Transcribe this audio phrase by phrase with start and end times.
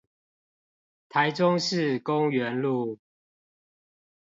[1.09, 2.97] 台中市公園路